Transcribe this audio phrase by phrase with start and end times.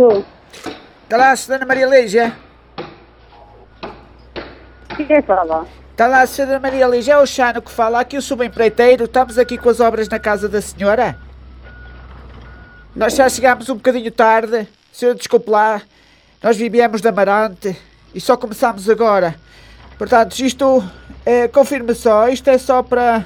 [0.00, 0.24] Estou.
[1.04, 2.32] Está lá a Senhora Maria Lígia?
[4.96, 5.66] Quem fala?
[5.92, 9.36] Está lá a Senhora Maria Lígia, é o Chano que fala, aqui o subempreiteiro, estamos
[9.38, 11.18] aqui com as obras na casa da senhora.
[12.96, 15.82] Nós já chegámos um bocadinho tarde, senhora desculpe lá,
[16.42, 17.76] nós vivíamos de Amarante
[18.14, 19.34] e só começámos agora.
[19.98, 20.82] Portanto, isto,
[21.26, 23.22] é, confirme só, isto é só para,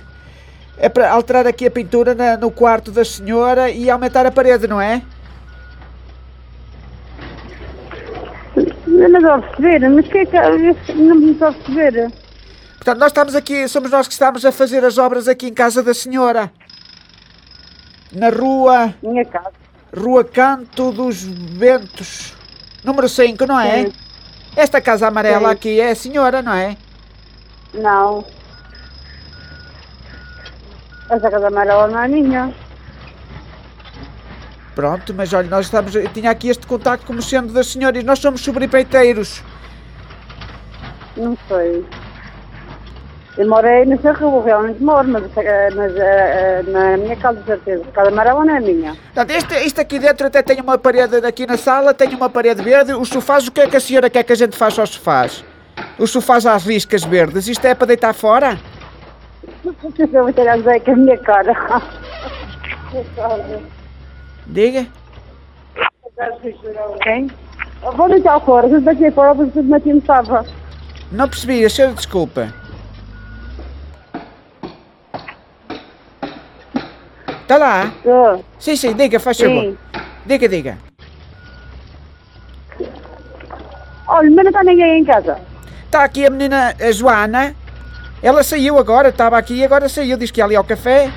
[0.76, 4.66] é para alterar aqui a pintura na- no quarto da senhora e aumentar a parede,
[4.66, 5.00] não é?
[8.96, 10.36] Eu não estou a perceber, mas que é que.
[10.36, 12.12] eu Não me estou a perceber.
[12.76, 15.82] Portanto, nós estamos aqui, somos nós que estamos a fazer as obras aqui em casa
[15.82, 16.52] da senhora.
[18.12, 19.52] Na rua, Minha casa.
[19.96, 22.34] rua Canto dos Ventos,
[22.84, 23.86] número 5, não é?
[23.86, 23.92] Sim.
[24.56, 25.54] Esta casa amarela Sim.
[25.54, 26.76] aqui é a senhora, não é?
[27.72, 28.24] Não.
[31.10, 32.54] Essa casa amarela não é minha.
[34.74, 38.02] Pronto, mas olha, nós estamos, eu tinha aqui este contacto como sendo da senhora e
[38.02, 39.42] nós somos sobrepeiteiros.
[41.16, 41.84] Não sei.
[43.36, 47.84] Eu morei nessa rua, realmente moro, mas, eh, mas eh, na minha casa, de certeza.
[47.88, 48.94] A casa amarela não é minha.
[48.94, 52.62] Portanto, este, isto aqui dentro até tem uma parede aqui na sala, tem uma parede
[52.62, 52.94] verde.
[52.94, 55.44] Os sofás, o que é que a senhora quer que a gente faça aos sofás?
[55.98, 58.58] Os sofás às riscas verdes, isto é para deitar fora?
[59.64, 61.52] Não sei se eu vou ter a dizer que a minha cara.
[64.46, 64.86] Diga.
[67.02, 67.30] Quem?
[67.96, 70.44] Vou deitar fora, se daqui fora, você tudo meti no estava.
[71.12, 72.52] Não percebi, a senhora desculpa.
[77.42, 77.86] Está lá?
[77.86, 78.44] Estou.
[78.58, 79.76] Sim, sim, diga, faz favor.
[80.24, 80.78] Diga, diga.
[84.08, 85.38] Olha, mas não está ninguém em casa.
[85.84, 87.54] Está aqui a menina a Joana.
[88.22, 90.16] Ela saiu agora, estava aqui e agora saiu.
[90.16, 91.10] Diz que ia ali ao café.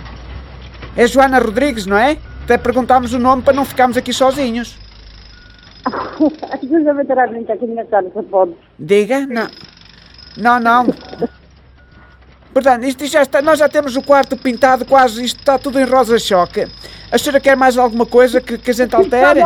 [0.95, 2.17] É Joana Rodrigues, não é?
[2.47, 4.77] Até perguntámos o nome para não ficarmos aqui sozinhos.
[8.79, 9.27] Diga?
[9.27, 9.49] Não.
[10.37, 10.85] Não, não.
[12.53, 15.83] Portanto, isto já está, nós já temos o quarto pintado quase, isto está tudo em
[15.83, 16.65] rosa-choque.
[17.11, 19.41] A senhora quer mais alguma coisa que, que a gente altere?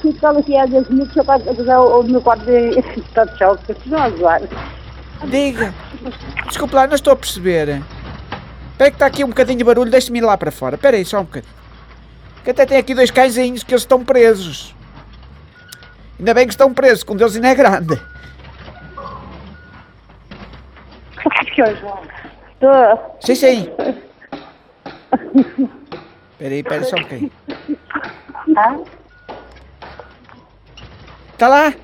[0.00, 0.40] Se fala
[0.88, 4.42] muito, só para usar o meu quarto de estado de choque, se não a zoar.
[5.24, 5.74] Diga.
[6.46, 7.82] Desculpe lá, não estou a perceber.
[8.70, 10.76] Espera que está aqui um bocadinho de barulho, deixe-me ir lá para fora.
[10.76, 11.55] Espera aí, só um bocadinho.
[12.46, 14.72] Que até tem aqui dois cãezinhos que eles estão presos.
[16.16, 18.00] Ainda bem que estão presos, um deles ainda é grande.
[22.52, 23.16] Estou.
[23.20, 23.68] Sim, sim.
[26.30, 27.32] Espera aí, espera só um bocadinho.
[31.32, 31.74] Está lá?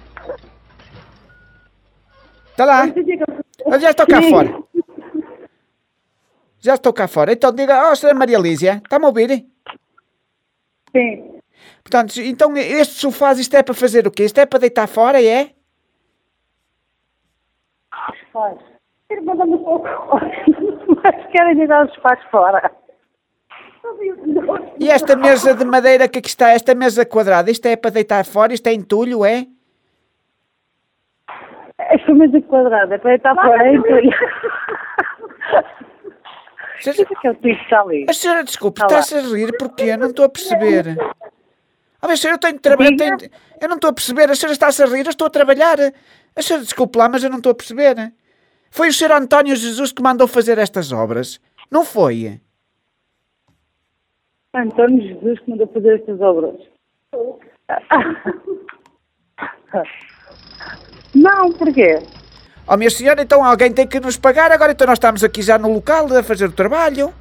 [2.53, 2.85] Está lá?
[3.67, 4.63] Eu já estou cá fora.
[6.61, 7.33] Já estou cá fora.
[7.33, 9.52] Então diga, ó, senhora Maria Lísia, está-me a ouvir?
[10.95, 11.41] Sim.
[11.83, 14.25] Portanto, então este sofá, isto é para fazer o quê?
[14.25, 15.51] Isto é para deitar fora, é?
[18.33, 18.59] Faz.
[19.09, 19.89] Quero mandar um pouco.
[21.05, 22.71] Mas querem tirar os pais fora.
[24.79, 28.25] E esta mesa de madeira que aqui está, esta mesa quadrada, isto é para deitar
[28.25, 28.55] fora?
[28.55, 29.47] Isto é entulho, é?
[31.79, 34.11] Esta mesa quadrada, para estar fora, é entulho.
[36.83, 38.07] O que é que eu está ali?
[38.09, 40.97] A senhora, desculpe, está-se a rir porque não estou a perceber.
[42.01, 42.97] Ah, mas senhora, eu tenho de trabalhar.
[42.97, 44.29] Tenho Eu não estou a perceber.
[44.29, 45.79] A senhora está-se a rir, eu estou a trabalhar.
[46.35, 48.13] A senhora, desculpe lá, mas eu não estou a perceber.
[48.71, 51.41] Foi o senhor António Jesus que mandou fazer estas obras.
[51.71, 52.41] Não foi?
[54.55, 56.61] António Jesus que mandou fazer estas obras.
[61.15, 61.99] Não, porquê?
[62.67, 64.53] Oh, minha senhora, então alguém tem que nos pagar.
[64.53, 67.13] Agora então nós estamos aqui já no local a fazer o trabalho.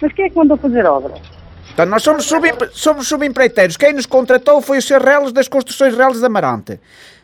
[0.00, 1.20] Mas quem é que mandou fazer obras?
[1.72, 2.26] Então nós somos,
[2.72, 3.76] somos subempreiteiros.
[3.76, 5.02] Quem nos contratou foi o Sr.
[5.02, 6.80] Reles das Construções Reles de Amarante.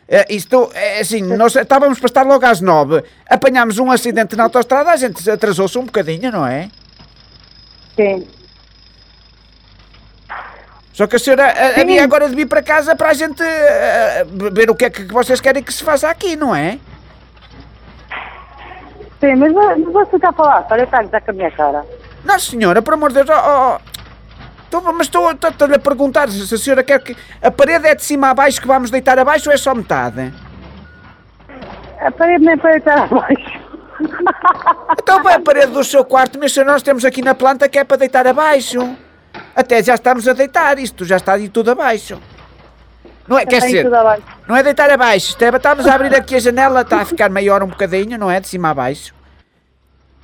[0.07, 3.03] Eh, isto, é assim, nós estávamos para estar logo às nove.
[3.27, 6.69] Apanhámos um acidente na autostrada, a gente atrasou-se um bocadinho, não é?
[7.95, 8.27] Sim.
[10.93, 11.81] Só que a senhora eh, Sim.
[11.81, 15.05] havia agora de vir para casa para a gente eh, ver o que é que
[15.11, 16.77] vocês querem que se faça aqui, não é?
[19.19, 21.85] Sim, mas vo- mas você está a falar, está, está com a minha cara.
[22.23, 23.93] Não, senhora, por amor de Deus, oh, oh,
[24.65, 27.15] Estou- mas estou estou- estou-lhe a perguntar se a senhora quer que.
[27.41, 30.33] A parede é de cima a baixo que vamos deitar abaixo ou é só metade?
[32.01, 33.61] A parede nem para estar abaixo.
[34.99, 37.83] Então vai a parede do seu quarto, mas nós temos aqui na planta que é
[37.83, 38.95] para deitar abaixo.
[39.55, 42.19] Até já estamos a deitar, isto já está de tudo abaixo.
[43.27, 43.89] Não é, quer dizer,
[44.47, 47.29] não é deitar abaixo, isto é, estamos a abrir aqui a janela, está a ficar
[47.29, 48.39] maior um bocadinho, não é?
[48.39, 49.13] De cima a baixo.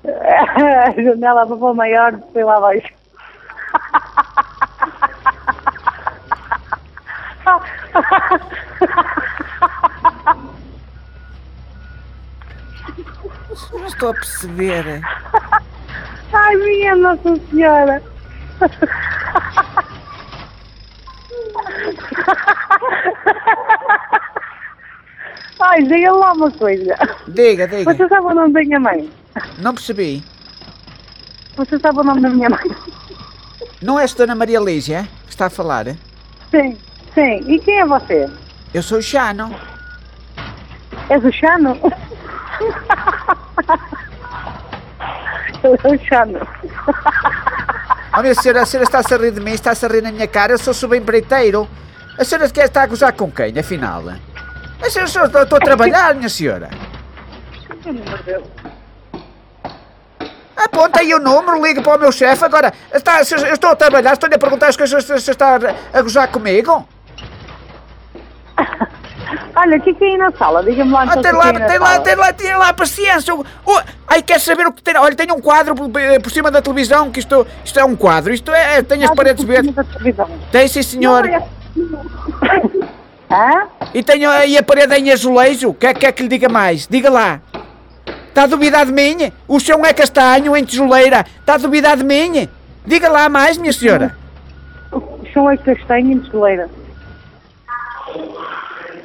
[0.04, 2.94] A janela para pôr maior, foi lá abaixo.
[13.74, 15.02] Não estou a perceber.
[16.34, 18.02] Ai, minha Nossa Senhora.
[25.60, 26.96] Ai, diga lá uma coisa.
[27.28, 27.94] Diga, diga.
[27.94, 29.10] Você sabe o nome da minha mãe?
[29.60, 30.24] Não percebi.
[31.58, 32.72] Você sabe o nome da minha mãe?
[33.82, 35.86] Não és Dona Maria Lígia que está a falar?
[36.52, 36.78] Sim,
[37.14, 37.44] sim.
[37.48, 38.30] E quem é você?
[38.74, 39.54] Eu sou o Chano.
[41.10, 41.78] És o Chano?
[45.64, 46.40] Eu sou o Chano.
[48.20, 50.28] Oh, minha senhora, a senhora está-se a rir de mim, está-se a rir na minha
[50.28, 50.52] cara.
[50.52, 51.66] Eu sou subempreiteiro.
[52.18, 54.04] A senhora quer estar a gozar com quem, afinal?
[54.82, 56.70] A senhora, estou, a trabalhar, minha senhora.
[60.54, 62.44] Aponta aí o número, liga para o meu chefe.
[62.44, 65.58] Agora, está, eu estou a trabalhar, estou-lhe a perguntar as coisas, se está
[65.94, 66.86] a gozar comigo.
[69.60, 70.64] Olha, o que é é aí na sala?
[70.64, 72.74] Diga-me lá Ah, então tem lá, é aí na tem lá, tem lá, tem lá
[72.74, 73.34] paciência.
[73.36, 74.96] Oh, ai, quer saber o que tem?
[74.96, 75.90] Olha, tem um quadro por,
[76.24, 78.34] por cima da televisão, que isto, isto é um quadro.
[78.34, 79.76] Isto é, tem as Ah, paredes verdes.
[80.50, 81.28] Tem, sim, senhor.
[81.28, 81.44] Não, é-
[83.32, 83.68] Hã?
[83.94, 85.74] E tenho aí a parede em azulejo.
[85.74, 86.88] Quer, quer que lhe diga mais?
[86.88, 87.42] Diga lá.
[88.28, 89.32] Está a duvidar de mim?
[89.48, 91.26] O chão é castanho em tijoleira.
[91.40, 92.48] Está a duvidar de mim?
[92.86, 94.16] Diga lá mais, minha senhora.
[94.92, 96.70] O chão é castanho e tijoleira.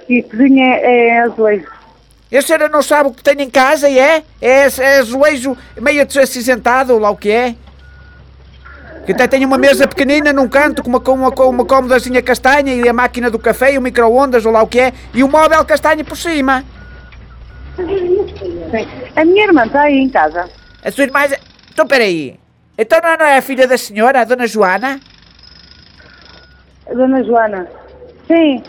[0.09, 1.67] E a cozinha é, é azulejo.
[2.31, 4.23] E a senhora não sabe o que tem em casa, e é?
[4.41, 7.55] É, é azulejo meio acinzentado, ou lá o que é?
[9.07, 12.23] Que até tem uma mesa pequenina num canto com uma, com uma, com uma cómodazinha
[12.23, 15.23] castanha e a máquina do café e o micro-ondas, ou lá o que é, e
[15.23, 16.65] o móvel castanho por cima.
[17.77, 18.89] Sim.
[19.15, 20.49] A minha irmã está aí em casa.
[20.83, 21.21] A sua irmã...
[21.73, 22.39] Então, peraí.
[22.77, 25.01] Então não é a filha da senhora, a dona Joana?
[26.91, 27.69] A dona Joana.
[28.27, 28.63] Sim.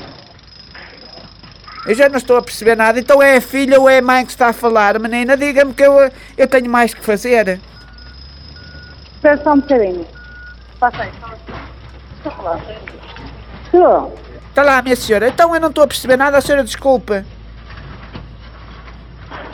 [1.85, 2.99] Eu já não estou a perceber nada.
[2.99, 4.99] Então é a filha ou é a mãe que está a falar?
[4.99, 7.59] Menina, diga-me que eu, eu tenho mais que fazer.
[9.15, 10.05] Espera só um bocadinho.
[10.79, 11.11] Passa aí.
[12.17, 12.59] Estou lá.
[14.49, 15.27] Está lá, minha senhora.
[15.27, 16.37] Então eu não estou a perceber nada.
[16.37, 17.23] A senhora desculpe.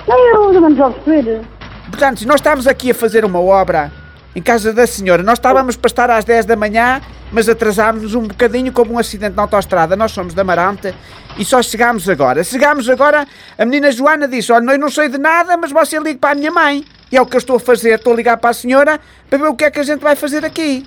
[0.07, 1.42] Não, eu não vou perceber.
[1.89, 3.92] Portanto, nós estamos aqui a fazer uma obra
[4.36, 5.22] em casa da senhora.
[5.24, 7.01] Nós estávamos para estar às 10 da manhã,
[7.31, 9.95] mas atrasámos-nos um bocadinho como um acidente na autoestrada.
[9.95, 10.94] Nós somos da Marante
[11.38, 12.44] e só chegámos agora.
[12.44, 16.19] Chegámos agora, a menina Joana disse, olha, eu não sei de nada, mas você ligue
[16.19, 16.86] para a minha mãe.
[17.12, 17.95] E é o que eu estou a fazer.
[17.95, 19.00] Estou a ligar para a senhora
[19.30, 20.86] para ver o que é que a gente vai fazer aqui.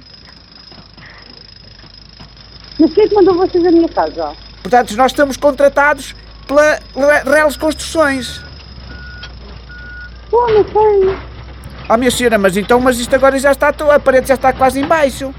[2.79, 4.32] Mas quem é que mandou vocês a minha casa?
[4.62, 6.14] Portanto, nós estamos contratados
[6.47, 8.40] pela Re- Reles Construções.
[10.32, 11.17] Oh, não sei.
[11.88, 14.81] Oh, minha senhora, mas então, mas isto agora já está, a parede já está quase
[14.81, 15.35] em baixo.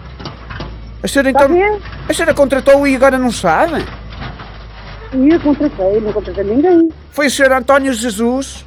[1.06, 1.80] A senhora então, bem?
[2.10, 3.86] a senhora contratou e agora não sabe?
[5.14, 6.90] Eu contratei, não contratei ninguém.
[7.12, 8.66] Foi o senhor António Jesus.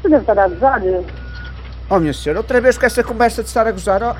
[0.00, 0.80] Você deve estar a avisar.
[1.90, 4.00] Oh, minha senhora, outra vez com essa conversa de estar a gozar.
[4.04, 4.14] Oh.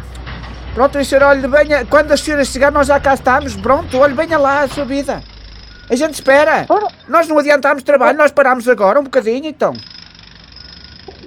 [0.75, 3.55] Pronto, minha senhora, olhe, venha, quando a senhora chegar, nós já cá estamos.
[3.55, 5.23] Pronto, olhe, venha lá a sua vida.
[5.89, 6.67] A gente espera.
[6.69, 9.75] Ora, Nós não adiantámos trabalho, nós parámos agora um bocadinho, então.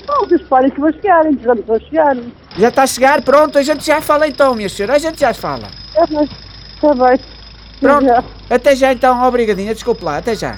[0.07, 2.15] Não, vocês parem que vou chegar, entretanto vou chegar.
[2.57, 5.33] Já está a chegar, pronto, a gente já fala então, minha senhora, a gente já
[5.33, 5.67] fala.
[5.95, 6.29] É, mas,
[6.75, 7.19] está bem.
[7.79, 8.23] Pronto, Já.
[8.49, 10.57] até já então, obrigadinha, desculpe lá, até já.